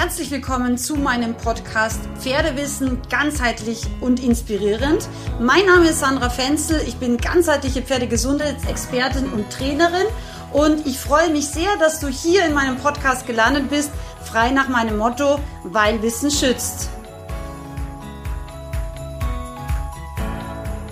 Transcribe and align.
Herzlich 0.00 0.30
willkommen 0.30 0.78
zu 0.78 0.94
meinem 0.94 1.34
Podcast 1.34 1.98
Pferdewissen 2.20 3.02
ganzheitlich 3.10 3.80
und 4.00 4.22
inspirierend. 4.22 5.08
Mein 5.40 5.66
Name 5.66 5.88
ist 5.88 5.98
Sandra 5.98 6.30
Fenzel, 6.30 6.80
ich 6.86 6.98
bin 6.98 7.16
ganzheitliche 7.16 7.82
Pferdegesundheitsexpertin 7.82 9.28
und 9.32 9.50
Trainerin 9.50 10.06
und 10.52 10.86
ich 10.86 11.00
freue 11.00 11.30
mich 11.30 11.48
sehr, 11.48 11.76
dass 11.80 11.98
du 11.98 12.06
hier 12.06 12.46
in 12.46 12.54
meinem 12.54 12.76
Podcast 12.76 13.26
gelandet 13.26 13.70
bist, 13.70 13.90
frei 14.24 14.52
nach 14.52 14.68
meinem 14.68 14.98
Motto, 14.98 15.40
weil 15.64 16.00
Wissen 16.00 16.30
schützt. 16.30 16.90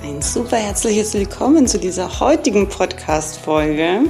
Ein 0.02 0.20
super 0.20 0.56
herzliches 0.56 1.14
Willkommen 1.14 1.68
zu 1.68 1.78
dieser 1.78 2.18
heutigen 2.18 2.68
Podcast-Folge. 2.68 4.00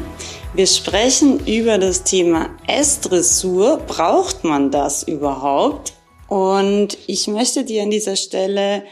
Wir 0.57 0.67
sprechen 0.67 1.47
über 1.47 1.77
das 1.77 2.03
Thema 2.03 2.49
S-Dressur. 2.67 3.77
Braucht 3.87 4.43
man 4.43 4.71
das 4.71 5.03
überhaupt? 5.03 5.93
Und 6.29 6.97
ich 7.07 7.29
möchte 7.29 7.63
dir 7.63 7.83
an 7.83 7.91
dieser 7.91 8.17
Stelle 8.17 8.83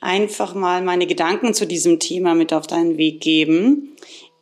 einfach 0.00 0.54
mal 0.54 0.82
meine 0.82 1.08
Gedanken 1.08 1.52
zu 1.52 1.66
diesem 1.66 1.98
Thema 1.98 2.36
mit 2.36 2.52
auf 2.52 2.68
deinen 2.68 2.96
Weg 2.96 3.20
geben. 3.20 3.96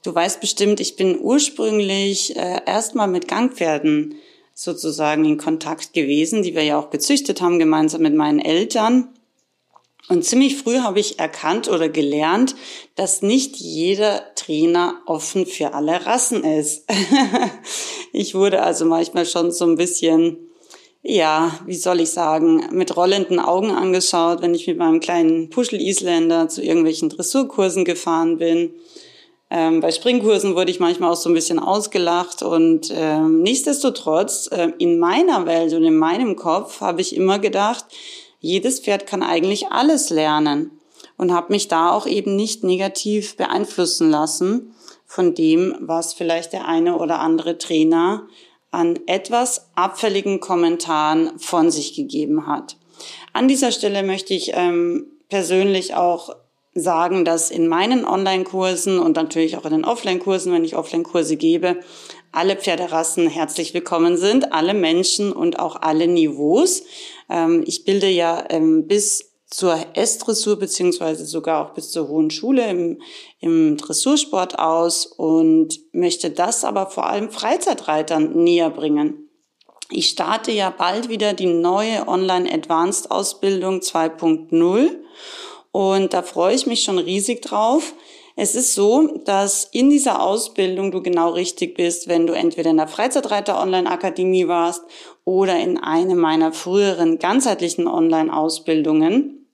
Du 0.05 0.15
weißt 0.15 0.43
bestimmt, 0.43 0.79
ich 0.81 0.97
bin 0.97 1.19
ursprünglich 1.19 2.37
äh, 2.37 2.61
erstmal 2.67 3.09
mit 3.09 3.29
Gangpferden 3.29 4.17
sozusagen 4.53 5.25
in 5.25 5.39
Kontakt 5.39 5.95
gewesen, 5.95 6.43
die 6.43 6.55
wir 6.55 6.65
ja 6.65 6.79
auch 6.79 6.91
gezüchtet 6.91 7.41
haben, 7.41 7.59
gemeinsam 7.59 8.03
mit 8.03 8.15
meinen 8.15 8.41
Eltern. 8.41 9.09
Und 10.09 10.25
ziemlich 10.25 10.57
früh 10.57 10.81
habe 10.81 11.01
ich 11.01 11.19
erkannt 11.19 11.69
oder 11.69 11.89
gelernt, 11.89 12.57
dass 12.95 13.23
nicht 13.23 13.57
jeder 13.57 14.23
Trainer 14.49 15.03
offen 15.05 15.45
für 15.45 15.75
alle 15.75 16.07
Rassen 16.07 16.43
ist. 16.43 16.85
ich 18.15 18.35
wurde 18.35 18.63
also 18.63 18.87
manchmal 18.87 19.27
schon 19.27 19.53
so 19.53 19.67
ein 19.67 19.77
bisschen, 19.77 20.39
ja, 21.03 21.53
wie 21.67 21.75
soll 21.75 22.01
ich 22.01 22.11
sagen, 22.11 22.67
mit 22.73 22.97
rollenden 22.97 23.41
Augen 23.41 23.71
angeschaut, 23.71 24.41
wenn 24.41 24.55
ich 24.55 24.67
mit 24.67 24.79
meinem 24.79 25.01
kleinen 25.01 25.51
Puschel-Isländer 25.51 26.49
zu 26.49 26.63
irgendwelchen 26.63 27.11
Dressurkursen 27.11 27.85
gefahren 27.85 28.39
bin. 28.39 28.71
Ähm, 29.51 29.81
bei 29.81 29.93
Springkursen 29.93 30.55
wurde 30.55 30.71
ich 30.71 30.81
manchmal 30.81 31.13
auch 31.13 31.17
so 31.17 31.29
ein 31.29 31.35
bisschen 31.35 31.59
ausgelacht 31.59 32.43
und 32.43 32.91
ähm, 32.91 33.43
nichtsdestotrotz, 33.43 34.49
äh, 34.51 34.73
in 34.79 34.99
meiner 34.99 35.45
Welt 35.45 35.75
und 35.75 35.85
in 35.85 35.97
meinem 35.97 36.37
Kopf 36.37 36.81
habe 36.81 37.03
ich 37.03 37.15
immer 37.15 37.39
gedacht, 37.39 37.85
jedes 38.41 38.81
Pferd 38.81 39.07
kann 39.07 39.23
eigentlich 39.23 39.69
alles 39.69 40.09
lernen 40.09 40.71
und 41.19 41.33
habe 41.33 41.53
mich 41.53 41.69
da 41.69 41.91
auch 41.91 42.07
eben 42.07 42.35
nicht 42.37 42.65
negativ 42.65 43.37
beeinflussen 43.37 44.09
lassen 44.09 44.75
von 45.05 45.35
dem, 45.35 45.77
was 45.81 46.15
vielleicht 46.15 46.55
der 46.55 46.67
eine 46.67 46.97
oder 46.97 47.19
andere 47.19 47.59
Trainer 47.59 48.27
an 48.71 48.99
etwas 49.07 49.71
abfälligen 49.75 50.41
Kommentaren 50.41 51.39
von 51.39 51.71
sich 51.71 51.95
gegeben 51.95 52.47
hat. 52.47 52.77
An 53.33 53.49
dieser 53.49 53.73
Stelle 53.73 54.03
möchte 54.03 54.35
ich 54.35 54.53
ähm, 54.55 55.07
persönlich 55.29 55.95
auch 55.95 56.35
sagen, 56.75 57.25
dass 57.25 57.51
in 57.51 57.67
meinen 57.67 58.05
Online-Kursen 58.05 58.99
und 58.99 59.17
natürlich 59.17 59.57
auch 59.57 59.65
in 59.65 59.73
den 59.73 59.85
Offline-Kursen, 59.85 60.53
wenn 60.53 60.65
ich 60.65 60.77
Offline-Kurse 60.77 61.37
gebe, 61.37 61.81
alle 62.31 62.57
Pferderassen 62.57 63.29
herzlich 63.29 63.75
willkommen 63.75 64.17
sind, 64.17 64.53
alle 64.53 64.75
Menschen 64.75 65.33
und 65.33 65.59
auch 65.59 65.77
alle 65.81 66.07
Niveaus. 66.07 66.83
Ähm, 67.29 67.65
ich 67.67 67.85
bilde 67.85 68.09
ja 68.09 68.45
ähm, 68.51 68.87
bis 68.87 69.28
zur 69.51 69.79
S-Dressur 69.95 70.59
beziehungsweise 70.59 71.25
sogar 71.25 71.65
auch 71.65 71.75
bis 71.75 71.91
zur 71.91 72.09
hohen 72.09 72.31
Schule 72.31 72.69
im, 72.69 73.01
im 73.41 73.77
Dressursport 73.79 74.59
aus 74.59 75.07
und 75.07 75.79
möchte 75.93 76.31
das 76.31 76.65
aber 76.65 76.87
vor 76.87 77.07
allem 77.07 77.31
Freizeitreitern 77.31 78.43
näher 78.45 78.71
bringen. 78.71 79.29
Ich 79.91 80.09
starte 80.11 80.53
ja 80.53 80.69
bald 80.69 81.09
wieder 81.09 81.33
die 81.33 81.47
neue 81.47 82.07
Online 82.07 82.53
Advanced 82.53 83.11
Ausbildung 83.11 83.81
2.0 83.81 84.91
und 85.73 86.13
da 86.13 86.23
freue 86.23 86.55
ich 86.55 86.67
mich 86.67 86.83
schon 86.83 86.99
riesig 86.99 87.41
drauf. 87.41 87.95
Es 88.37 88.55
ist 88.55 88.75
so, 88.75 89.19
dass 89.25 89.65
in 89.65 89.91
dieser 89.91 90.23
Ausbildung 90.23 90.93
du 90.93 91.03
genau 91.03 91.31
richtig 91.31 91.75
bist, 91.75 92.07
wenn 92.07 92.27
du 92.27 92.35
entweder 92.35 92.71
in 92.71 92.77
der 92.77 92.87
Freizeitreiter 92.87 93.61
Online 93.61 93.91
Akademie 93.91 94.47
warst 94.47 94.83
oder 95.29 95.59
in 95.59 95.77
einem 95.77 96.17
meiner 96.17 96.55
früheren 96.55 97.19
ganzheitlichen 97.19 97.87
Online 97.87 98.35
Ausbildungen. 98.35 99.47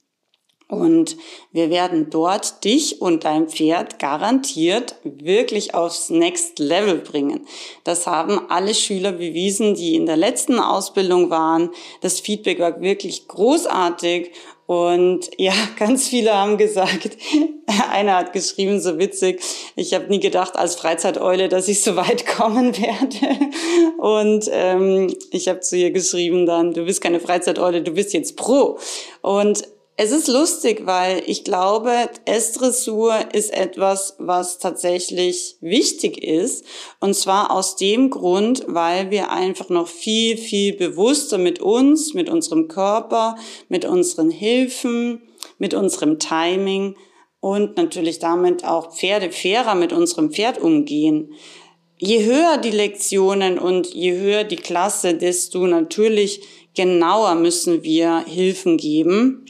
Und 0.69 1.17
wir 1.51 1.69
werden 1.69 2.11
dort 2.11 2.63
dich 2.63 3.03
und 3.03 3.25
dein 3.25 3.49
Pferd 3.49 3.99
garantiert 3.99 4.95
wirklich 5.03 5.75
aufs 5.75 6.11
Next 6.11 6.61
Level 6.61 6.99
bringen. 6.99 7.45
Das 7.83 8.07
haben 8.07 8.49
alle 8.51 8.73
Schüler 8.73 9.11
bewiesen, 9.11 9.75
die 9.75 9.97
in 9.97 10.07
der 10.07 10.17
letzten 10.17 10.61
Ausbildung 10.61 11.29
waren. 11.31 11.71
Das 12.03 12.21
Feedback 12.21 12.61
war 12.61 12.81
wirklich 12.81 13.27
großartig 13.27 14.31
und 14.67 15.31
ja, 15.37 15.53
ganz 15.79 16.09
viele 16.09 16.35
haben 16.35 16.57
gesagt, 16.57 17.17
einer 17.91 18.17
hat 18.17 18.33
geschrieben, 18.33 18.81
so 18.81 18.99
witzig, 18.99 19.43
ich 19.77 19.95
habe 19.95 20.07
nie 20.07 20.21
gedacht 20.21 20.57
als 20.57 20.77
Freizeiteule, 20.77 21.49
dass 21.49 21.69
ich 21.69 21.83
so 21.83 21.97
weit 21.97 22.27
kommen 22.37 22.77
werde. 22.77 23.51
Und 23.99 24.49
ähm, 24.51 25.15
ich 25.31 25.49
habe 25.49 25.61
zu 25.61 25.77
ihr 25.77 25.91
geschrieben 25.91 26.47
dann, 26.47 26.73
du 26.73 26.85
bist 26.85 27.01
keine 27.01 27.21
Freizeiteule, 27.21 27.83
du 27.83 27.93
bist 27.93 28.13
jetzt 28.13 28.37
Pro. 28.37 28.79
Und 29.23 29.65
es 29.97 30.11
ist 30.11 30.27
lustig, 30.27 30.87
weil 30.87 31.23
ich 31.27 31.45
glaube, 31.45 31.93
S-Dressur 32.25 33.15
ist 33.33 33.55
etwas, 33.55 34.17
was 34.19 34.59
tatsächlich 34.59 35.57
wichtig 35.61 36.23
ist. 36.23 36.65
Und 36.99 37.15
zwar 37.15 37.53
aus 37.53 37.77
dem 37.77 38.11
Grund, 38.11 38.65
weil 38.67 39.13
wir 39.13 39.31
einfach 39.31 39.69
noch 39.69 39.87
viel, 39.87 40.37
viel 40.37 40.77
bewusster 40.77 41.39
mit 41.39 41.61
uns, 41.61 42.13
mit 42.13 42.29
unserem 42.29 42.67
Körper, 42.67 43.37
mit 43.69 43.85
unseren 43.85 44.31
Hilfen, 44.31 45.23
mit 45.59 45.75
unserem 45.75 46.19
Timing 46.19 46.97
und 47.39 47.77
natürlich 47.77 48.19
damit 48.19 48.65
auch 48.65 48.97
Pferde 48.97 49.31
fairer 49.31 49.77
mit 49.77 49.93
unserem 49.93 50.33
Pferd 50.33 50.61
umgehen. 50.61 51.35
Je 51.99 52.25
höher 52.25 52.59
die 52.59 52.73
Lektionen 52.73 53.61
und 53.61 53.95
je 53.95 54.19
höher 54.19 54.43
die 54.43 54.57
Klasse, 54.57 55.15
desto 55.15 55.69
natürlich 55.69 56.41
genauer 56.75 57.37
müssen 57.37 57.85
wir 57.85 58.25
Hilfen 58.27 58.77
geben 58.77 59.45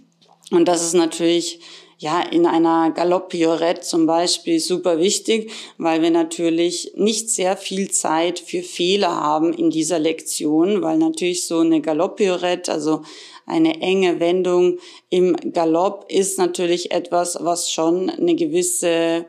und 0.54 0.66
das 0.66 0.82
ist 0.82 0.94
natürlich 0.94 1.60
ja, 1.98 2.20
in 2.20 2.46
einer 2.46 2.90
Galopp-Piorette 2.90 3.80
zum 3.80 4.06
Beispiel 4.06 4.60
super 4.60 4.98
wichtig, 4.98 5.50
weil 5.78 6.02
wir 6.02 6.10
natürlich 6.10 6.92
nicht 6.96 7.30
sehr 7.30 7.56
viel 7.56 7.90
Zeit 7.90 8.40
für 8.40 8.62
Fehler 8.62 9.14
haben 9.14 9.52
in 9.52 9.70
dieser 9.70 9.98
Lektion, 9.98 10.82
weil 10.82 10.98
natürlich 10.98 11.46
so 11.46 11.60
eine 11.60 11.80
Galopp-Piorette, 11.80 12.72
also 12.72 13.02
eine 13.46 13.80
enge 13.80 14.20
Wendung 14.20 14.78
im 15.08 15.36
Galopp 15.52 16.06
ist 16.08 16.38
natürlich 16.38 16.90
etwas, 16.90 17.38
was 17.40 17.70
schon 17.70 18.10
eine 18.10 18.34
gewisse, 18.34 19.26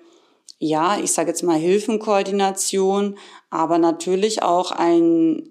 ja, 0.58 1.00
ich 1.00 1.12
sage 1.12 1.30
jetzt 1.30 1.44
mal 1.44 1.60
Hilfenkoordination, 1.60 3.18
aber 3.50 3.78
natürlich 3.78 4.42
auch 4.42 4.72
ein 4.72 5.50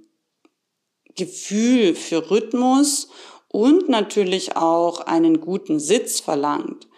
Gefühl 1.14 1.94
für 1.94 2.30
Rhythmus 2.30 3.08
und 3.54 3.88
natürlich 3.88 4.56
auch 4.56 5.02
einen 5.02 5.40
guten 5.40 5.78
Sitz 5.78 6.18
verlangt. 6.18 6.88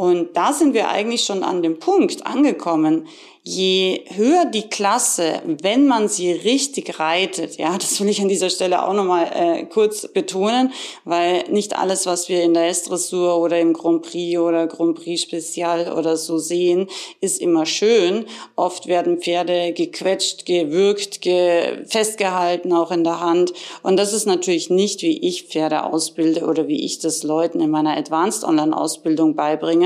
Und 0.00 0.34
da 0.34 0.54
sind 0.54 0.72
wir 0.72 0.88
eigentlich 0.88 1.24
schon 1.24 1.42
an 1.44 1.60
dem 1.60 1.78
Punkt 1.78 2.24
angekommen, 2.24 3.06
je 3.42 4.04
höher 4.14 4.44
die 4.44 4.68
Klasse, 4.68 5.40
wenn 5.62 5.86
man 5.86 6.08
sie 6.08 6.30
richtig 6.30 6.98
reitet, 6.98 7.56
ja, 7.56 7.76
das 7.78 8.00
will 8.00 8.08
ich 8.08 8.20
an 8.20 8.28
dieser 8.28 8.50
Stelle 8.50 8.86
auch 8.86 8.92
nochmal 8.92 9.30
äh, 9.34 9.64
kurz 9.64 10.06
betonen, 10.08 10.72
weil 11.04 11.44
nicht 11.50 11.76
alles, 11.76 12.04
was 12.06 12.28
wir 12.28 12.42
in 12.42 12.52
der 12.52 12.68
S-Dressur 12.68 13.38
oder 13.38 13.58
im 13.58 13.72
Grand 13.72 14.02
Prix 14.02 14.38
oder 14.38 14.66
Grand 14.66 14.96
Prix 14.96 15.22
Spezial 15.22 15.92
oder 15.92 16.16
so 16.16 16.38
sehen, 16.38 16.88
ist 17.20 17.40
immer 17.40 17.64
schön. 17.64 18.26
Oft 18.56 18.86
werden 18.88 19.18
Pferde 19.18 19.72
gequetscht, 19.72 20.44
gewürgt, 20.44 21.22
ge 21.22 21.86
festgehalten, 21.86 22.72
auch 22.72 22.90
in 22.90 23.04
der 23.04 23.20
Hand. 23.20 23.52
Und 23.82 23.96
das 23.96 24.12
ist 24.12 24.26
natürlich 24.26 24.68
nicht, 24.68 25.02
wie 25.02 25.18
ich 25.18 25.44
Pferde 25.44 25.84
ausbilde 25.84 26.44
oder 26.44 26.68
wie 26.68 26.84
ich 26.84 26.98
das 26.98 27.22
Leuten 27.22 27.60
in 27.60 27.70
meiner 27.70 27.96
Advanced 27.96 28.44
Online 28.44 28.76
Ausbildung 28.76 29.34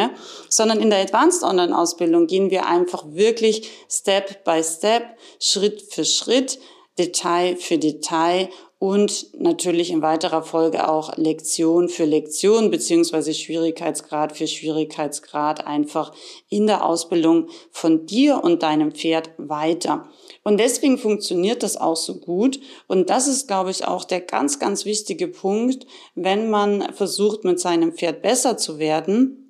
beibringe, 0.04 0.18
sondern 0.48 0.80
in 0.80 0.90
der 0.90 1.00
Advanced 1.00 1.42
Online 1.42 1.76
Ausbildung 1.76 2.26
gehen 2.26 2.50
wir 2.50 2.66
einfach 2.66 3.04
wirklich 3.08 3.70
Step 3.88 4.44
by 4.44 4.62
Step, 4.62 5.16
Schritt 5.40 5.82
für 5.82 6.04
Schritt, 6.04 6.58
Detail 6.98 7.56
für 7.56 7.78
Detail 7.78 8.48
und 8.78 9.40
natürlich 9.40 9.90
in 9.90 10.02
weiterer 10.02 10.42
Folge 10.42 10.88
auch 10.88 11.16
Lektion 11.16 11.88
für 11.88 12.04
Lektion 12.04 12.70
beziehungsweise 12.70 13.32
Schwierigkeitsgrad 13.32 14.36
für 14.36 14.46
Schwierigkeitsgrad 14.46 15.66
einfach 15.66 16.12
in 16.50 16.66
der 16.66 16.84
Ausbildung 16.84 17.48
von 17.70 18.04
dir 18.04 18.44
und 18.44 18.62
deinem 18.62 18.92
Pferd 18.92 19.30
weiter. 19.38 20.08
Und 20.42 20.60
deswegen 20.60 20.98
funktioniert 20.98 21.62
das 21.62 21.78
auch 21.78 21.96
so 21.96 22.16
gut. 22.16 22.60
Und 22.86 23.08
das 23.08 23.26
ist, 23.26 23.48
glaube 23.48 23.70
ich, 23.70 23.86
auch 23.86 24.04
der 24.04 24.20
ganz, 24.20 24.58
ganz 24.58 24.84
wichtige 24.84 25.28
Punkt, 25.28 25.86
wenn 26.14 26.50
man 26.50 26.92
versucht, 26.92 27.44
mit 27.44 27.58
seinem 27.58 27.92
Pferd 27.94 28.20
besser 28.20 28.58
zu 28.58 28.78
werden 28.78 29.43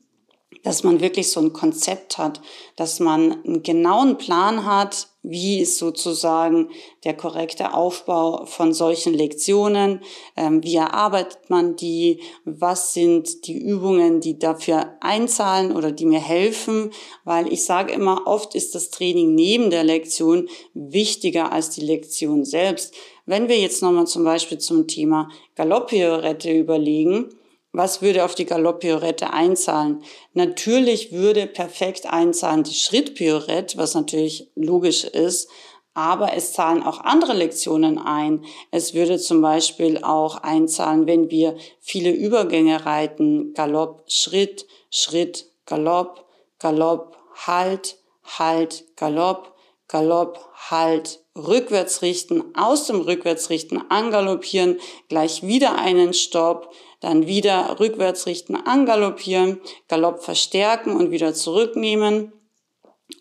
dass 0.62 0.84
man 0.84 1.00
wirklich 1.00 1.30
so 1.30 1.40
ein 1.40 1.52
Konzept 1.52 2.18
hat, 2.18 2.40
dass 2.76 3.00
man 3.00 3.44
einen 3.44 3.62
genauen 3.62 4.18
Plan 4.18 4.64
hat, 4.64 5.08
wie 5.22 5.60
ist 5.60 5.78
sozusagen 5.78 6.68
der 7.04 7.14
korrekte 7.14 7.72
Aufbau 7.72 8.44
von 8.44 8.74
solchen 8.74 9.14
Lektionen, 9.14 10.00
ähm, 10.36 10.62
wie 10.62 10.76
erarbeitet 10.76 11.48
man 11.48 11.76
die, 11.76 12.20
was 12.44 12.92
sind 12.92 13.46
die 13.46 13.56
Übungen, 13.56 14.20
die 14.20 14.38
dafür 14.38 14.96
einzahlen 15.00 15.74
oder 15.74 15.92
die 15.92 16.04
mir 16.04 16.20
helfen, 16.20 16.90
weil 17.24 17.50
ich 17.50 17.64
sage 17.64 17.94
immer, 17.94 18.26
oft 18.26 18.54
ist 18.54 18.74
das 18.74 18.90
Training 18.90 19.34
neben 19.34 19.70
der 19.70 19.82
Lektion 19.82 20.48
wichtiger 20.74 21.52
als 21.52 21.70
die 21.70 21.84
Lektion 21.84 22.44
selbst. 22.44 22.94
Wenn 23.24 23.48
wir 23.48 23.58
jetzt 23.58 23.82
nochmal 23.82 24.06
zum 24.06 24.24
Beispiel 24.24 24.58
zum 24.58 24.86
Thema 24.86 25.30
Galopppiorette 25.56 26.52
überlegen, 26.52 27.30
was 27.74 28.02
würde 28.02 28.24
auf 28.24 28.36
die 28.36 28.46
Galopp-Piorette 28.46 29.32
einzahlen? 29.32 30.04
Natürlich 30.32 31.10
würde 31.10 31.48
perfekt 31.48 32.06
einzahlen 32.06 32.62
die 32.62 32.72
Schritt-Piorette, 32.72 33.76
was 33.76 33.94
natürlich 33.94 34.48
logisch 34.54 35.02
ist, 35.02 35.50
aber 35.92 36.34
es 36.34 36.52
zahlen 36.52 36.84
auch 36.84 37.00
andere 37.00 37.32
Lektionen 37.32 37.98
ein. 37.98 38.44
Es 38.70 38.94
würde 38.94 39.18
zum 39.18 39.42
Beispiel 39.42 39.98
auch 40.02 40.36
einzahlen, 40.36 41.06
wenn 41.08 41.30
wir 41.30 41.56
viele 41.80 42.10
Übergänge 42.10 42.86
reiten, 42.86 43.54
Galopp, 43.54 44.04
Schritt, 44.06 44.66
Schritt, 44.90 45.46
Galopp, 45.66 46.26
Galopp, 46.60 47.16
Halt, 47.46 47.96
Halt, 48.38 48.84
Galopp, 48.96 49.52
Galopp, 49.88 50.48
Halt, 50.70 51.20
rückwärts 51.36 52.02
richten, 52.02 52.54
aus 52.54 52.86
dem 52.86 53.00
Rückwärtsrichten 53.00 53.90
angaloppieren, 53.90 54.78
gleich 55.08 55.44
wieder 55.44 55.76
einen 55.76 56.14
Stopp, 56.14 56.72
dann 57.00 57.26
wieder 57.26 57.78
rückwärts 57.80 58.26
richten, 58.26 58.56
angaloppieren, 58.56 59.60
Galopp 59.88 60.22
verstärken 60.22 60.96
und 60.96 61.10
wieder 61.10 61.34
zurücknehmen. 61.34 62.32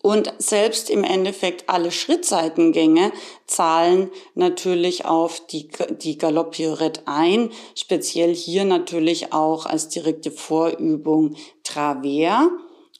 Und 0.01 0.33
selbst 0.37 0.89
im 0.89 1.03
Endeffekt 1.03 1.69
alle 1.69 1.91
Schrittseitengänge 1.91 3.11
zahlen 3.45 4.09
natürlich 4.33 5.05
auf 5.05 5.45
die, 5.47 5.69
die 6.01 6.17
Galopp-Pirouette 6.17 7.01
ein. 7.05 7.51
Speziell 7.75 8.33
hier 8.33 8.63
natürlich 8.65 9.33
auch 9.33 9.65
als 9.65 9.89
direkte 9.89 10.31
Vorübung 10.31 11.35
Travers. 11.63 12.47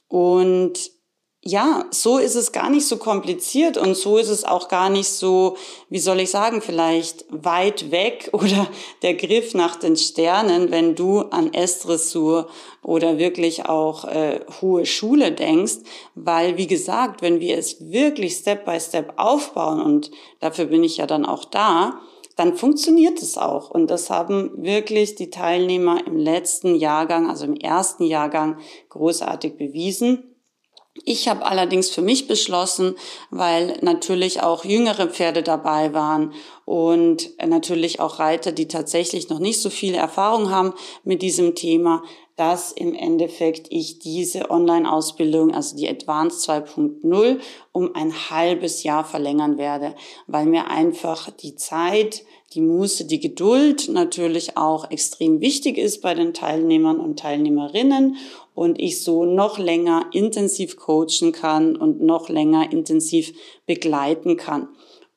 Und 0.07 0.92
ja, 1.45 1.85
so 1.91 2.19
ist 2.19 2.35
es 2.35 2.53
gar 2.53 2.69
nicht 2.69 2.87
so 2.87 2.95
kompliziert 2.95 3.77
und 3.77 3.95
so 3.95 4.17
ist 4.17 4.29
es 4.29 4.45
auch 4.45 4.69
gar 4.69 4.89
nicht 4.89 5.09
so, 5.09 5.57
wie 5.89 5.99
soll 5.99 6.21
ich 6.21 6.31
sagen, 6.31 6.61
vielleicht 6.61 7.25
weit 7.29 7.91
weg 7.91 8.29
oder 8.33 8.67
der 9.01 9.15
Griff 9.15 9.53
nach 9.53 9.75
den 9.75 9.97
Sternen, 9.97 10.71
wenn 10.71 10.95
du 10.95 11.19
an 11.19 11.53
S-Dressur 11.53 12.47
oder 12.81 13.17
wirklich 13.17 13.65
auch 13.65 14.05
äh, 14.05 14.39
hohe 14.61 14.85
Schule 14.85 15.33
denkst, 15.33 15.79
weil 16.15 16.57
wie 16.57 16.67
gesagt, 16.67 17.21
wenn 17.21 17.41
wir 17.41 17.57
es 17.57 17.91
wirklich 17.91 18.35
Step 18.35 18.63
by 18.63 18.79
Step 18.79 19.13
aufbauen 19.17 19.81
und 19.81 20.11
dafür 20.39 20.65
bin 20.65 20.83
ich 20.83 20.97
ja 20.97 21.07
dann 21.07 21.25
auch 21.25 21.43
da, 21.43 21.99
dann 22.37 22.55
funktioniert 22.55 23.21
es 23.21 23.37
auch. 23.37 23.69
Und 23.69 23.91
das 23.91 24.09
haben 24.09 24.51
wirklich 24.63 25.15
die 25.15 25.29
Teilnehmer 25.29 26.07
im 26.07 26.17
letzten 26.17 26.75
Jahrgang, 26.75 27.29
also 27.29 27.45
im 27.45 27.55
ersten 27.55 28.05
Jahrgang, 28.05 28.57
großartig 28.89 29.57
bewiesen. 29.57 30.32
Ich 31.05 31.27
habe 31.27 31.43
allerdings 31.45 31.89
für 31.89 32.03
mich 32.03 32.27
beschlossen, 32.27 32.95
weil 33.31 33.79
natürlich 33.81 34.43
auch 34.43 34.63
jüngere 34.63 35.07
Pferde 35.07 35.41
dabei 35.41 35.91
waren 35.93 36.33
und 36.65 37.31
natürlich 37.43 37.99
auch 37.99 38.19
Reiter, 38.19 38.51
die 38.51 38.67
tatsächlich 38.67 39.27
noch 39.29 39.39
nicht 39.39 39.59
so 39.59 39.71
viel 39.71 39.95
Erfahrung 39.95 40.51
haben 40.51 40.73
mit 41.03 41.23
diesem 41.23 41.55
Thema, 41.55 42.03
dass 42.43 42.73
im 42.73 42.93
Endeffekt 42.93 43.67
ich 43.69 43.99
diese 43.99 44.51
Online-Ausbildung, 44.51 45.53
also 45.53 45.77
die 45.77 45.87
Advanced 45.87 46.49
2.0, 46.49 47.39
um 47.71 47.95
ein 47.95 48.11
halbes 48.29 48.83
Jahr 48.83 49.05
verlängern 49.05 49.57
werde, 49.57 49.95
weil 50.27 50.45
mir 50.45 50.67
einfach 50.67 51.29
die 51.31 51.55
Zeit, 51.55 52.25
die 52.53 52.59
Muße, 52.59 53.05
die 53.05 53.21
Geduld 53.21 53.87
natürlich 53.87 54.57
auch 54.57 54.91
extrem 54.91 55.39
wichtig 55.39 55.77
ist 55.77 56.01
bei 56.01 56.15
den 56.15 56.33
Teilnehmern 56.33 56.99
und 56.99 57.17
Teilnehmerinnen 57.17 58.17
und 58.53 58.77
ich 58.77 59.01
so 59.01 59.23
noch 59.23 59.57
länger 59.57 60.07
intensiv 60.11 60.75
coachen 60.75 61.31
kann 61.31 61.77
und 61.77 62.01
noch 62.01 62.27
länger 62.27 62.73
intensiv 62.73 63.33
begleiten 63.65 64.35
kann. 64.35 64.67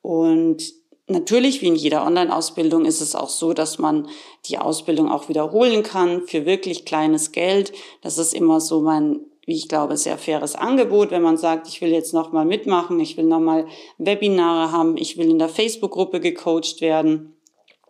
Und 0.01 0.76
natürlich, 1.07 1.61
wie 1.61 1.67
in 1.67 1.75
jeder 1.75 2.05
Online-Ausbildung, 2.05 2.85
ist 2.85 3.01
es 3.01 3.15
auch 3.15 3.29
so, 3.29 3.53
dass 3.53 3.79
man 3.79 4.07
die 4.45 4.57
Ausbildung 4.57 5.11
auch 5.11 5.29
wiederholen 5.29 5.83
kann 5.83 6.27
für 6.27 6.45
wirklich 6.45 6.85
kleines 6.85 7.31
Geld. 7.31 7.73
Das 8.01 8.17
ist 8.17 8.33
immer 8.33 8.61
so 8.61 8.81
mein 8.81 9.21
wie 9.47 9.55
ich 9.55 9.69
glaube, 9.69 9.95
sehr 9.95 10.17
faires 10.17 10.55
Angebot, 10.55 11.09
wenn 11.09 11.21
man 11.21 11.37
sagt, 11.37 11.69
ich 11.69 11.79
will 11.79 11.91
jetzt 11.91 12.13
nochmal 12.13 12.45
mitmachen, 12.45 12.99
ich 12.99 13.15
will 13.15 13.23
nochmal 13.23 13.65
Webinare 13.97 14.73
haben, 14.73 14.97
ich 14.97 15.17
will 15.17 15.29
in 15.29 15.39
der 15.39 15.47
Facebook-Gruppe 15.47 16.19
gecoacht 16.19 16.81
werden. 16.81 17.33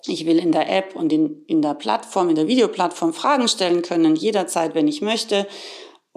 Ich 0.05 0.27
will 0.27 0.37
in 0.37 0.51
der 0.51 0.69
App 0.69 0.95
und 0.95 1.11
in, 1.11 1.43
in 1.47 1.63
der 1.63 1.73
Plattform, 1.73 2.29
in 2.29 2.35
der 2.35 2.47
Videoplattform 2.47 3.11
Fragen 3.11 3.47
stellen 3.47 3.81
können, 3.81 4.15
jederzeit, 4.15 4.75
wenn 4.75 4.87
ich 4.87 5.01
möchte. 5.01 5.47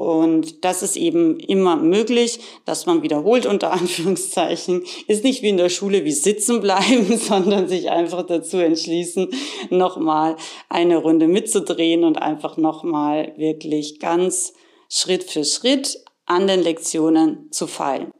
Und 0.00 0.64
das 0.64 0.82
ist 0.82 0.97
eben 0.97 1.38
immer 1.41 1.76
möglich, 1.76 2.41
dass 2.64 2.87
man 2.87 3.02
wiederholt 3.02 3.44
unter 3.44 3.70
Anführungszeichen. 3.75 4.82
Ist 5.08 5.25
nicht 5.25 5.43
wie 5.43 5.50
in 5.50 5.58
der 5.58 5.69
Schule 5.69 6.06
wie 6.06 6.12
sitzen 6.12 6.62
bleiben, 6.62 7.19
sondern 7.19 7.69
sich 7.69 7.91
einfach 7.91 8.23
dazu 8.23 8.56
entschließen, 8.56 9.29
nochmal 9.69 10.37
eine 10.70 10.97
Runde 10.97 11.29
mitzudrehen 11.29 12.05
und 12.05 12.17
einfach 12.17 12.56
nochmal 12.56 13.35
wirklich 13.37 14.00
ganz 14.00 14.55
Schritt 14.88 15.25
für 15.25 15.44
Schritt 15.44 16.03
an 16.25 16.46
den 16.46 16.62
Lektionen 16.62 17.49
zu 17.50 17.67
feilen. 17.67 18.11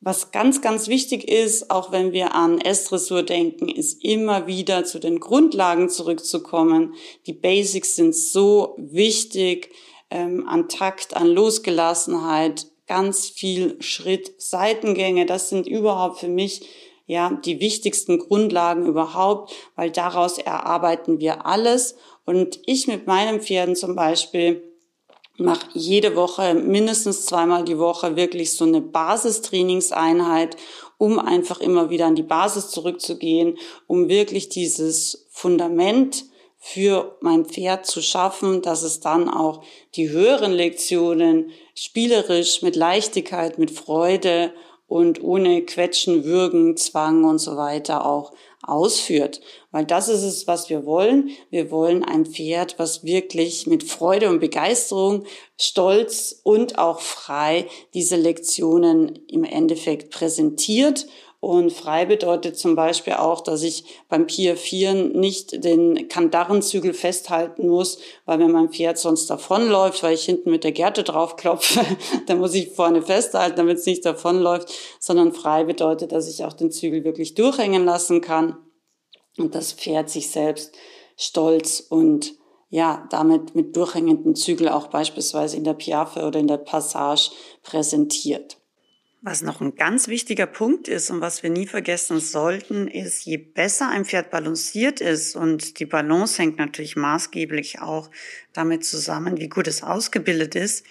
Was 0.00 0.30
ganz, 0.30 0.62
ganz 0.62 0.88
wichtig 0.88 1.28
ist, 1.28 1.70
auch 1.70 1.92
wenn 1.92 2.12
wir 2.12 2.34
an 2.34 2.58
S-Dressur 2.58 3.22
denken, 3.22 3.68
ist 3.68 4.02
immer 4.02 4.46
wieder 4.46 4.84
zu 4.84 4.98
den 4.98 5.20
Grundlagen 5.20 5.90
zurückzukommen. 5.90 6.94
Die 7.26 7.34
Basics 7.34 7.96
sind 7.96 8.16
so 8.16 8.74
wichtig, 8.78 9.70
ähm, 10.10 10.46
an 10.48 10.68
Takt, 10.68 11.16
an 11.16 11.28
Losgelassenheit, 11.28 12.66
ganz 12.86 13.28
viel 13.28 13.80
Schritt, 13.80 14.34
Seitengänge. 14.38 15.26
Das 15.26 15.48
sind 15.48 15.66
überhaupt 15.66 16.18
für 16.18 16.28
mich 16.28 16.68
ja 17.06 17.30
die 17.44 17.60
wichtigsten 17.60 18.18
Grundlagen 18.18 18.86
überhaupt, 18.86 19.52
weil 19.76 19.90
daraus 19.90 20.38
erarbeiten 20.38 21.20
wir 21.20 21.46
alles. 21.46 21.96
Und 22.24 22.60
ich 22.66 22.86
mit 22.86 23.06
meinen 23.06 23.40
Pferden 23.40 23.76
zum 23.76 23.96
Beispiel 23.96 24.62
mache 25.36 25.66
jede 25.72 26.14
Woche, 26.16 26.54
mindestens 26.54 27.26
zweimal 27.26 27.64
die 27.64 27.78
Woche 27.78 28.14
wirklich 28.14 28.52
so 28.52 28.64
eine 28.64 28.80
Basistrainingseinheit, 28.80 30.56
um 30.98 31.18
einfach 31.18 31.60
immer 31.60 31.90
wieder 31.90 32.06
an 32.06 32.14
die 32.14 32.22
Basis 32.22 32.68
zurückzugehen, 32.70 33.56
um 33.86 34.08
wirklich 34.08 34.48
dieses 34.48 35.26
Fundament 35.30 36.24
für 36.62 37.16
mein 37.20 37.46
Pferd 37.46 37.86
zu 37.86 38.02
schaffen, 38.02 38.60
dass 38.60 38.82
es 38.82 39.00
dann 39.00 39.28
auch 39.28 39.62
die 39.96 40.10
höheren 40.10 40.52
Lektionen 40.52 41.50
spielerisch, 41.74 42.60
mit 42.60 42.76
Leichtigkeit, 42.76 43.58
mit 43.58 43.70
Freude 43.70 44.52
und 44.86 45.22
ohne 45.22 45.62
Quetschen, 45.62 46.24
Würgen, 46.24 46.76
Zwang 46.76 47.24
und 47.24 47.38
so 47.38 47.56
weiter 47.56 48.04
auch 48.04 48.32
ausführt. 48.62 49.40
Weil 49.70 49.86
das 49.86 50.08
ist 50.08 50.22
es, 50.22 50.46
was 50.46 50.68
wir 50.68 50.84
wollen. 50.84 51.30
Wir 51.48 51.70
wollen 51.70 52.04
ein 52.04 52.26
Pferd, 52.26 52.78
was 52.78 53.04
wirklich 53.04 53.66
mit 53.66 53.82
Freude 53.82 54.28
und 54.28 54.40
Begeisterung, 54.40 55.24
Stolz 55.56 56.40
und 56.42 56.78
auch 56.78 57.00
frei 57.00 57.68
diese 57.94 58.16
Lektionen 58.16 59.20
im 59.28 59.44
Endeffekt 59.44 60.10
präsentiert 60.10 61.06
und 61.40 61.72
frei 61.72 62.04
bedeutet 62.04 62.58
zum 62.58 62.76
Beispiel 62.76 63.14
auch, 63.14 63.40
dass 63.40 63.62
ich 63.62 63.84
beim 64.10 64.26
Pier 64.26 64.58
4 64.58 64.92
nicht 64.92 65.64
den 65.64 66.08
Kandarrenzügel 66.08 66.92
festhalten 66.92 67.66
muss, 67.66 67.98
weil 68.26 68.38
wenn 68.40 68.50
mein 68.52 68.68
Pferd 68.68 68.98
sonst 68.98 69.30
davonläuft, 69.30 70.02
weil 70.02 70.12
ich 70.12 70.24
hinten 70.24 70.50
mit 70.50 70.64
der 70.64 70.72
Gerte 70.72 71.02
draufklopfe, 71.02 71.80
dann 72.26 72.40
muss 72.40 72.54
ich 72.54 72.72
vorne 72.72 73.00
festhalten, 73.00 73.56
damit 73.56 73.78
es 73.78 73.86
nicht 73.86 74.04
davonläuft, 74.04 74.70
sondern 75.00 75.32
frei 75.32 75.64
bedeutet, 75.64 76.12
dass 76.12 76.28
ich 76.28 76.44
auch 76.44 76.52
den 76.52 76.70
Zügel 76.70 77.04
wirklich 77.04 77.34
durchhängen 77.34 77.86
lassen 77.86 78.20
kann 78.20 78.58
und 79.38 79.54
das 79.54 79.72
Pferd 79.72 80.10
sich 80.10 80.28
selbst 80.28 80.74
stolz 81.16 81.80
und 81.80 82.34
ja, 82.68 83.08
damit 83.10 83.54
mit 83.54 83.74
durchhängenden 83.76 84.36
Zügel 84.36 84.68
auch 84.68 84.88
beispielsweise 84.88 85.56
in 85.56 85.64
der 85.64 85.74
Piaffe 85.74 86.26
oder 86.26 86.38
in 86.38 86.46
der 86.46 86.58
Passage 86.58 87.30
präsentiert. 87.62 88.59
Was 89.22 89.42
noch 89.42 89.60
ein 89.60 89.74
ganz 89.74 90.08
wichtiger 90.08 90.46
Punkt 90.46 90.88
ist 90.88 91.10
und 91.10 91.20
was 91.20 91.42
wir 91.42 91.50
nie 91.50 91.66
vergessen 91.66 92.20
sollten, 92.20 92.88
ist, 92.88 93.26
je 93.26 93.36
besser 93.36 93.90
ein 93.90 94.06
Pferd 94.06 94.30
balanciert 94.30 95.02
ist 95.02 95.36
und 95.36 95.78
die 95.78 95.84
Balance 95.84 96.40
hängt 96.40 96.56
natürlich 96.56 96.96
maßgeblich 96.96 97.82
auch 97.82 98.10
damit 98.54 98.82
zusammen, 98.86 99.36
wie 99.36 99.50
gut 99.50 99.68
es 99.68 99.82
ausgebildet 99.82 100.54
ist, 100.54 100.86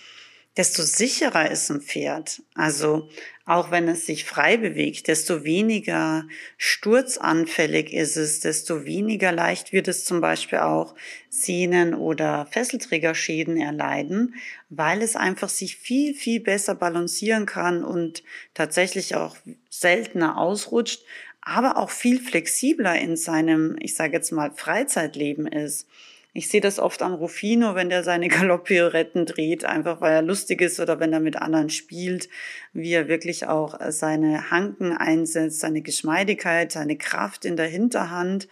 desto 0.60 0.84
sicherer 0.84 1.50
ist 1.50 1.72
ein 1.72 1.80
Pferd. 1.80 2.42
Also 2.54 3.08
auch 3.46 3.72
wenn 3.72 3.88
es 3.88 4.06
sich 4.06 4.25
frei 4.25 4.58
bewegt, 4.58 5.08
desto 5.08 5.46
weniger 5.46 6.28
sturzanfällig 6.58 7.94
ist 7.94 8.18
es, 8.18 8.42
desto 8.42 8.84
weniger 8.84 9.32
leicht 9.32 9.72
wird 9.72 9.88
es 9.88 10.04
zum 10.04 10.20
Beispiel 10.20 10.60
auch 10.60 10.96
Sehnen- 11.30 11.94
oder 11.94 12.46
Fesselträgerschäden 12.51 13.56
erleiden, 13.56 14.36
weil 14.68 15.01
es 15.01 15.16
einfach 15.16 15.48
sich 15.48 15.78
viel, 15.78 16.13
viel 16.13 16.42
besser 16.42 16.75
balancieren 16.75 17.46
kann 17.46 17.86
und 17.86 18.22
tatsächlich 18.54 19.16
auch 19.16 19.38
seltener 19.70 20.38
ausrutscht, 20.38 21.06
aber 21.39 21.78
auch 21.78 21.89
viel 21.89 22.20
flexibler 22.20 23.00
in 23.00 23.16
seinem, 23.16 23.78
ich 23.80 23.96
sage 23.96 24.12
jetzt 24.12 24.34
mal, 24.34 24.51
Freizeitleben 24.54 25.48
ist. 25.48 25.88
Ich 26.32 26.48
sehe 26.48 26.62
das 26.62 26.78
oft 26.78 27.02
am 27.02 27.14
Rufino, 27.14 27.74
wenn 27.74 27.90
der 27.90 28.04
seine 28.04 28.28
Galopppirouetten 28.30 29.26
dreht, 29.26 29.66
einfach 29.66 30.00
weil 30.02 30.14
er 30.14 30.22
lustig 30.22 30.62
ist 30.62 30.80
oder 30.80 31.00
wenn 31.00 31.14
er 31.14 31.20
mit 31.20 31.38
anderen 31.38 31.70
spielt, 31.70 32.30
wie 32.72 32.94
er 32.94 33.08
wirklich 33.08 33.48
auch 33.48 33.80
seine 33.90 34.52
Hanken 34.52 34.96
einsetzt, 34.96 35.60
seine 35.60 35.82
Geschmeidigkeit, 35.82 36.72
seine 36.72 36.98
Kraft 36.98 37.46
in 37.46 37.58
der 37.58 37.68
Hinterhand. 37.68 38.48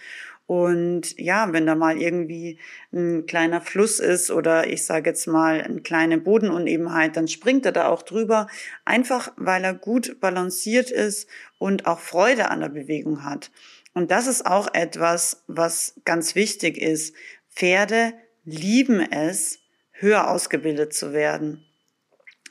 Und 0.48 1.20
ja, 1.20 1.52
wenn 1.52 1.66
da 1.68 1.76
mal 1.76 2.02
irgendwie 2.02 2.58
ein 2.94 3.26
kleiner 3.26 3.60
Fluss 3.60 4.00
ist 4.00 4.32
oder 4.32 4.66
ich 4.68 4.86
sage 4.86 5.10
jetzt 5.10 5.28
mal 5.28 5.62
eine 5.62 5.82
kleine 5.82 6.18
Bodenunebenheit, 6.18 7.18
dann 7.18 7.28
springt 7.28 7.66
er 7.66 7.74
da 7.74 7.90
auch 7.90 8.02
drüber, 8.02 8.48
einfach 8.86 9.34
weil 9.36 9.66
er 9.66 9.74
gut 9.74 10.22
balanciert 10.22 10.90
ist 10.90 11.28
und 11.60 11.86
auch 11.86 12.00
Freude 12.00 12.50
an 12.50 12.62
der 12.62 12.70
Bewegung 12.70 13.26
hat. 13.26 13.52
Und 13.94 14.12
das 14.12 14.28
ist 14.28 14.46
auch 14.46 14.74
etwas, 14.74 15.44
was 15.48 15.96
ganz 16.06 16.36
wichtig 16.36 16.78
ist. 16.78 17.16
Pferde 17.58 18.14
lieben 18.46 19.00
es, 19.00 19.58
höher 19.94 20.30
ausgebildet 20.30 20.94
zu 20.94 21.12
werden. 21.12 21.66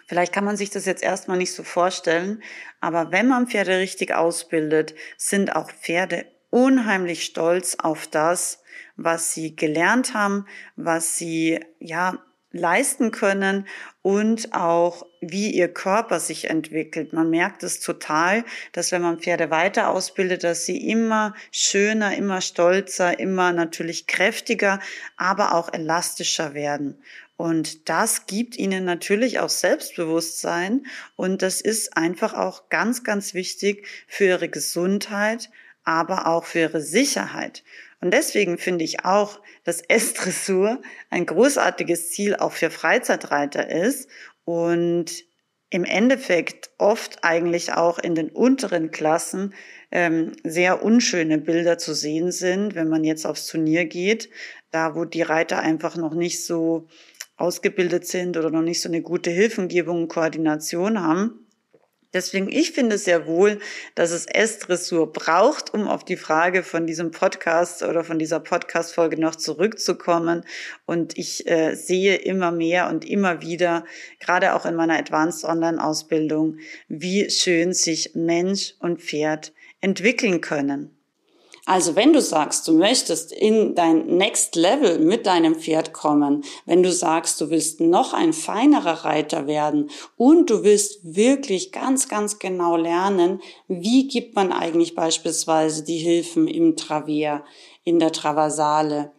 Vielleicht 0.08 0.32
kann 0.32 0.44
man 0.44 0.56
sich 0.56 0.70
das 0.70 0.84
jetzt 0.84 1.04
erstmal 1.04 1.38
nicht 1.38 1.52
so 1.52 1.62
vorstellen, 1.62 2.42
aber 2.80 3.12
wenn 3.12 3.28
man 3.28 3.46
Pferde 3.46 3.78
richtig 3.78 4.12
ausbildet, 4.12 4.96
sind 5.16 5.54
auch 5.54 5.70
Pferde 5.70 6.26
unheimlich 6.50 7.22
stolz 7.22 7.76
auf 7.76 8.08
das, 8.08 8.64
was 8.96 9.32
sie 9.32 9.54
gelernt 9.54 10.12
haben, 10.12 10.44
was 10.75 11.16
sie 11.16 11.60
ja 11.78 12.18
leisten 12.52 13.10
können 13.10 13.66
und 14.02 14.54
auch 14.54 15.06
wie 15.20 15.50
ihr 15.50 15.68
Körper 15.68 16.20
sich 16.20 16.48
entwickelt. 16.48 17.12
Man 17.12 17.30
merkt 17.30 17.62
es 17.62 17.80
total, 17.80 18.44
dass 18.72 18.92
wenn 18.92 19.02
man 19.02 19.18
Pferde 19.18 19.50
weiter 19.50 19.90
ausbildet, 19.90 20.44
dass 20.44 20.64
sie 20.64 20.88
immer 20.88 21.34
schöner, 21.50 22.16
immer 22.16 22.40
stolzer, 22.40 23.18
immer 23.18 23.52
natürlich 23.52 24.06
kräftiger, 24.06 24.80
aber 25.16 25.54
auch 25.54 25.72
elastischer 25.72 26.54
werden. 26.54 27.02
Und 27.36 27.90
das 27.90 28.26
gibt 28.26 28.56
ihnen 28.56 28.84
natürlich 28.84 29.40
auch 29.40 29.50
Selbstbewusstsein 29.50 30.86
und 31.16 31.42
das 31.42 31.60
ist 31.60 31.96
einfach 31.96 32.32
auch 32.32 32.70
ganz, 32.70 33.04
ganz 33.04 33.34
wichtig 33.34 33.86
für 34.08 34.24
ihre 34.24 34.48
Gesundheit, 34.48 35.50
aber 35.84 36.26
auch 36.26 36.44
für 36.44 36.60
ihre 36.60 36.80
Sicherheit. 36.80 37.62
Und 38.06 38.14
deswegen 38.14 38.56
finde 38.56 38.84
ich 38.84 39.04
auch, 39.04 39.40
dass 39.64 39.80
S-Dressur 39.80 40.80
ein 41.10 41.26
großartiges 41.26 42.12
Ziel 42.12 42.36
auch 42.36 42.52
für 42.52 42.70
Freizeitreiter 42.70 43.68
ist 43.68 44.08
und 44.44 45.25
im 45.70 45.82
Endeffekt 45.82 46.70
oft 46.78 47.25
eigentlich 47.25 47.72
auch 47.72 47.98
in 47.98 48.14
den 48.14 48.28
unteren 48.28 48.92
Klassen 48.92 49.54
ähm, 49.90 50.36
sehr 50.44 50.84
unschöne 50.84 51.38
Bilder 51.38 51.78
zu 51.78 51.94
sehen 51.94 52.30
sind, 52.30 52.76
wenn 52.76 52.88
man 52.88 53.02
jetzt 53.02 53.26
aufs 53.26 53.48
Turnier 53.48 53.86
geht, 53.86 54.30
da 54.70 54.94
wo 54.94 55.04
die 55.04 55.22
Reiter 55.22 55.58
einfach 55.58 55.96
noch 55.96 56.14
nicht 56.14 56.44
so 56.44 56.86
ausgebildet 57.36 58.06
sind 58.06 58.36
oder 58.36 58.50
noch 58.50 58.62
nicht 58.62 58.80
so 58.80 58.88
eine 58.88 59.02
gute 59.02 59.30
Hilfengebung 59.30 60.02
und 60.02 60.08
Koordination 60.08 61.02
haben. 61.02 61.45
Deswegen, 62.12 62.50
ich 62.50 62.72
finde 62.72 62.98
sehr 62.98 63.26
wohl, 63.26 63.58
dass 63.94 64.10
es 64.10 64.26
S-Dressur 64.26 65.12
braucht, 65.12 65.75
um 65.75 65.88
auf 65.88 66.04
die 66.04 66.16
Frage 66.16 66.62
von 66.62 66.86
diesem 66.86 67.10
Podcast 67.10 67.82
oder 67.82 68.04
von 68.04 68.18
dieser 68.18 68.40
Podcast-Folge 68.40 69.20
noch 69.20 69.36
zurückzukommen. 69.36 70.44
Und 70.86 71.18
ich 71.18 71.46
äh, 71.46 71.75
sehe 71.75 72.16
immer 72.16 72.52
mehr 72.52 72.88
und 72.88 73.04
immer 73.04 73.42
wieder, 73.42 73.84
gerade 74.20 74.54
auch 74.54 74.66
in 74.66 74.75
meiner 74.75 74.98
Advanced 74.98 75.44
Online-Ausbildung, 75.44 76.58
wie 76.88 77.28
schön 77.30 77.72
sich 77.72 78.12
Mensch 78.14 78.75
und 78.78 79.02
Pferd 79.02 79.52
entwickeln 79.80 80.40
können. 80.40 80.95
Also 81.68 81.96
wenn 81.96 82.12
du 82.12 82.20
sagst, 82.20 82.68
du 82.68 82.75
möchtest 82.75 83.32
in 83.32 83.75
dein 83.75 84.06
Next 84.06 84.54
Level 84.54 85.00
mit 85.00 85.26
deinem 85.26 85.56
Pferd 85.56 85.92
kommen, 85.92 86.44
wenn 86.64 86.85
du 86.85 86.92
sagst, 86.92 87.40
du 87.40 87.50
willst 87.50 87.80
noch 87.80 88.14
ein 88.14 88.32
feinerer 88.32 89.04
Reiter 89.04 89.49
werden 89.49 89.90
und 90.16 90.49
du 90.49 90.62
willst 90.62 91.00
wirklich 91.02 91.73
ganz, 91.73 92.08
ganz 92.08 92.38
genau 92.38 92.76
lernen, 92.76 93.40
wie 93.66 94.06
gibt 94.06 94.37
man 94.37 94.52
eigentlich 94.52 94.94
beispielsweise 94.94 95.82
die 95.82 95.99
Hilfen 95.99 96.46
im 96.46 96.76
Travier, 96.76 97.42
in 97.82 97.99
der 97.99 98.12
Traversale, 98.12 99.11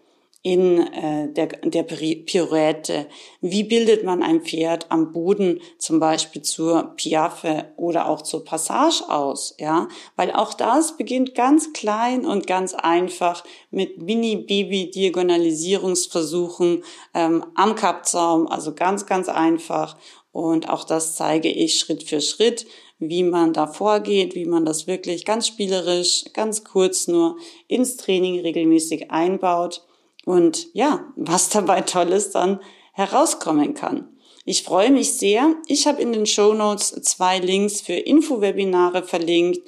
in 0.44 0.80
äh, 0.80 1.34
der, 1.34 1.48
der 1.48 1.82
Pirouette. 1.84 3.08
Wie 3.42 3.64
bildet 3.64 4.04
man 4.04 4.22
ein 4.24 4.42
Pferd 4.42 4.86
am 4.90 5.12
Boden 5.12 5.60
zum 5.78 6.00
Beispiel 6.00 6.42
zur 6.42 6.94
Piaffe 6.96 7.66
oder 7.76 8.08
auch 8.08 8.22
zur 8.22 8.46
Passage 8.46 9.04
aus? 9.10 9.56
Ja, 9.60 9.90
weil 10.16 10.32
auch 10.32 10.54
das 10.54 10.96
beginnt 10.96 11.36
ganz 11.36 11.74
klein 11.74 12.26
und 12.26 12.48
ganz 12.48 12.74
einfach 12.74 13.44
mit 13.72 14.02
Mini-Baby-Diagonalisierungsversuchen 14.02 16.84
ähm, 17.14 17.46
am 17.56 17.76
Kappzaum, 17.76 18.48
also 18.48 18.74
ganz, 18.74 19.06
ganz 19.06 19.28
einfach. 19.30 19.98
Und 20.32 20.70
auch 20.70 20.84
das 20.84 21.16
zeige 21.16 21.50
ich 21.50 21.80
Schritt 21.80 22.04
für 22.04 22.22
Schritt 22.22 22.68
wie 23.00 23.22
man 23.22 23.54
da 23.54 23.68
vorgeht, 23.68 24.34
wie 24.34 24.46
man 24.46 24.66
das 24.66 24.88
wirklich 24.88 25.24
ganz 25.24 25.46
spielerisch, 25.46 26.26
ganz 26.34 26.64
kurz 26.64 27.08
nur 27.08 27.38
ins 27.68 27.96
Training 27.96 28.40
regelmäßig 28.40 29.12
einbaut 29.12 29.87
und 30.28 30.68
ja, 30.74 31.06
was 31.16 31.48
dabei 31.48 31.80
Tolles 31.82 32.32
dann 32.32 32.60
herauskommen 32.92 33.74
kann. 33.74 34.10
Ich 34.44 34.64
freue 34.64 34.92
mich 34.92 35.14
sehr. 35.14 35.56
Ich 35.68 35.88
habe 35.88 36.02
in 36.02 36.12
den 36.12 36.26
Show 36.26 36.54
Notes 36.54 36.92
zwei 37.04 37.40
Links 37.40 37.80
für 37.80 37.94
Infowebinare 37.94 39.04
verlinkt. 39.04 39.60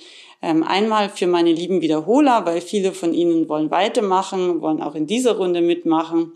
Ähm, 0.42 0.64
einmal 0.64 1.08
für 1.08 1.28
meine 1.28 1.54
lieben 1.54 1.80
Wiederholer, 1.80 2.46
weil 2.46 2.60
viele 2.60 2.92
von 2.92 3.14
ihnen 3.14 3.48
wollen 3.48 3.72
weitermachen, 3.72 4.62
wollen 4.62 4.82
auch 4.82 4.96
in 4.96 5.08
dieser 5.08 5.38
Runde 5.38 5.62
mitmachen. 5.62 6.34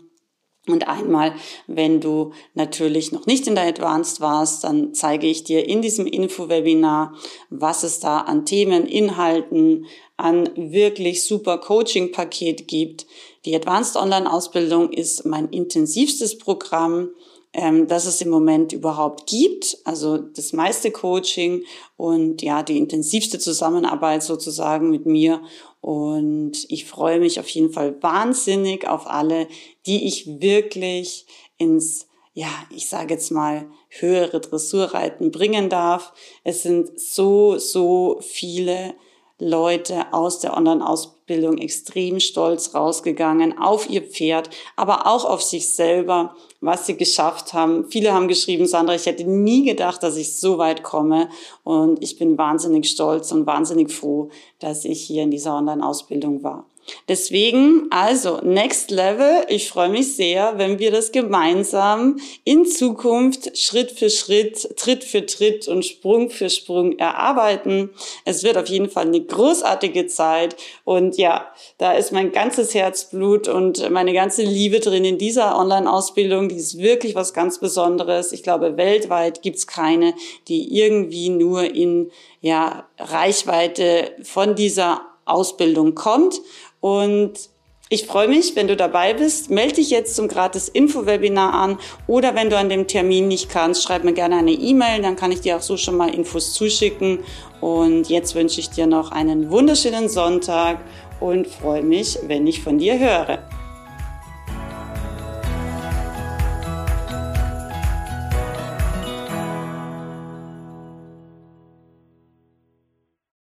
Und 0.66 0.88
einmal, 0.88 1.34
wenn 1.66 2.00
du 2.00 2.32
natürlich 2.54 3.12
noch 3.12 3.26
nicht 3.26 3.46
in 3.46 3.54
der 3.54 3.64
Advanced 3.64 4.22
warst, 4.22 4.64
dann 4.64 4.94
zeige 4.94 5.26
ich 5.26 5.44
dir 5.44 5.68
in 5.68 5.82
diesem 5.82 6.06
Info-Webinar, 6.06 7.14
was 7.50 7.82
es 7.82 8.00
da 8.00 8.20
an 8.20 8.46
Themen, 8.46 8.86
Inhalten, 8.86 9.84
an 10.16 10.48
wirklich 10.56 11.24
super 11.24 11.58
Coaching-Paket 11.58 12.66
gibt. 12.68 13.04
Die 13.44 13.54
Advanced 13.54 13.96
Online-Ausbildung 13.96 14.90
ist 14.90 15.26
mein 15.26 15.48
intensivstes 15.50 16.38
Programm, 16.38 17.10
ähm, 17.52 17.86
das 17.86 18.06
es 18.06 18.20
im 18.22 18.30
Moment 18.30 18.72
überhaupt 18.72 19.26
gibt. 19.26 19.76
Also 19.84 20.16
das 20.16 20.52
meiste 20.54 20.90
Coaching 20.90 21.64
und 21.96 22.40
ja, 22.42 22.62
die 22.62 22.78
intensivste 22.78 23.38
Zusammenarbeit 23.38 24.22
sozusagen 24.22 24.90
mit 24.90 25.04
mir. 25.04 25.42
Und 25.82 26.64
ich 26.68 26.86
freue 26.86 27.20
mich 27.20 27.38
auf 27.38 27.48
jeden 27.48 27.70
Fall 27.70 28.02
wahnsinnig 28.02 28.88
auf 28.88 29.06
alle, 29.06 29.46
die 29.86 30.06
ich 30.06 30.40
wirklich 30.40 31.26
ins 31.58 32.06
ja, 32.36 32.48
ich 32.70 32.88
sage 32.88 33.14
jetzt 33.14 33.30
mal, 33.30 33.70
höhere 33.90 34.40
Dressurreiten 34.40 35.30
bringen 35.30 35.68
darf. 35.68 36.12
Es 36.42 36.64
sind 36.64 36.98
so, 36.98 37.58
so 37.58 38.18
viele 38.20 38.94
Leute 39.38 40.12
aus 40.12 40.40
der 40.40 40.56
Online-Ausbildung 40.56 41.13
extrem 41.26 42.20
stolz 42.20 42.74
rausgegangen 42.74 43.58
auf 43.58 43.88
ihr 43.88 44.02
Pferd, 44.02 44.50
aber 44.76 45.06
auch 45.06 45.24
auf 45.24 45.42
sich 45.42 45.74
selber, 45.74 46.36
was 46.60 46.86
sie 46.86 46.96
geschafft 46.96 47.52
haben. 47.52 47.86
Viele 47.88 48.12
haben 48.12 48.28
geschrieben, 48.28 48.66
Sandra, 48.66 48.94
ich 48.94 49.06
hätte 49.06 49.24
nie 49.24 49.64
gedacht, 49.64 50.02
dass 50.02 50.16
ich 50.16 50.38
so 50.38 50.58
weit 50.58 50.82
komme 50.82 51.28
und 51.62 52.02
ich 52.02 52.18
bin 52.18 52.36
wahnsinnig 52.36 52.88
stolz 52.88 53.32
und 53.32 53.46
wahnsinnig 53.46 53.92
froh, 53.92 54.30
dass 54.58 54.84
ich 54.84 55.02
hier 55.02 55.22
in 55.22 55.30
dieser 55.30 55.56
Online-Ausbildung 55.56 56.42
war. 56.42 56.66
Deswegen, 57.08 57.86
also 57.90 58.40
Next 58.42 58.90
Level, 58.90 59.44
ich 59.48 59.68
freue 59.68 59.88
mich 59.88 60.16
sehr, 60.16 60.58
wenn 60.58 60.78
wir 60.78 60.90
das 60.90 61.12
gemeinsam 61.12 62.18
in 62.44 62.66
Zukunft 62.66 63.56
Schritt 63.58 63.90
für 63.90 64.10
Schritt, 64.10 64.76
Tritt 64.76 65.04
für 65.04 65.26
Tritt 65.26 65.68
und 65.68 65.84
Sprung 65.84 66.30
für 66.30 66.50
Sprung 66.50 66.98
erarbeiten. 66.98 67.90
Es 68.24 68.42
wird 68.42 68.56
auf 68.56 68.68
jeden 68.68 68.90
Fall 68.90 69.06
eine 69.06 69.20
großartige 69.20 70.06
Zeit 70.06 70.56
und 70.84 71.16
ja, 71.16 71.52
da 71.78 71.92
ist 71.92 72.12
mein 72.12 72.32
ganzes 72.32 72.74
Herzblut 72.74 73.48
und 73.48 73.90
meine 73.90 74.12
ganze 74.12 74.42
Liebe 74.42 74.80
drin 74.80 75.04
in 75.04 75.18
dieser 75.18 75.58
Online-Ausbildung. 75.58 76.48
Die 76.48 76.56
ist 76.56 76.78
wirklich 76.78 77.14
was 77.14 77.34
ganz 77.34 77.58
Besonderes. 77.58 78.32
Ich 78.32 78.42
glaube, 78.42 78.76
weltweit 78.76 79.42
gibt's 79.42 79.66
keine, 79.66 80.14
die 80.48 80.78
irgendwie 80.78 81.30
nur 81.30 81.64
in 81.64 82.10
ja, 82.40 82.86
Reichweite 82.98 84.12
von 84.22 84.54
dieser 84.54 85.02
Ausbildung 85.24 85.94
kommt. 85.94 86.40
Und 86.84 87.48
Ich 87.90 88.06
freue 88.06 88.28
mich, 88.28 88.56
wenn 88.56 88.66
du 88.66 88.76
dabei 88.76 89.14
bist. 89.14 89.50
Melde 89.50 89.74
dich 89.74 89.90
jetzt 89.90 90.16
zum 90.16 90.26
gratis 90.26 90.68
Info-Webinar 90.68 91.54
an 91.54 91.78
oder 92.06 92.34
wenn 92.34 92.50
du 92.50 92.58
an 92.58 92.68
dem 92.68 92.88
Termin 92.88 93.28
nicht 93.28 93.50
kannst, 93.50 93.82
schreib 93.82 94.04
mir 94.04 94.14
gerne 94.14 94.36
eine 94.36 94.52
E-Mail, 94.52 95.00
dann 95.02 95.16
kann 95.16 95.30
ich 95.32 95.42
dir 95.42 95.56
auch 95.56 95.60
so 95.60 95.76
schon 95.76 95.96
mal 95.96 96.12
Infos 96.12 96.54
zuschicken. 96.54 97.20
Und 97.60 98.08
jetzt 98.08 98.34
wünsche 98.34 98.60
ich 98.60 98.70
dir 98.70 98.86
noch 98.86 99.12
einen 99.12 99.50
wunderschönen 99.50 100.08
Sonntag 100.08 100.78
und 101.20 101.46
freue 101.46 101.82
mich, 101.82 102.18
wenn 102.26 102.46
ich 102.46 102.62
von 102.62 102.78
dir 102.78 102.98
höre. 102.98 103.38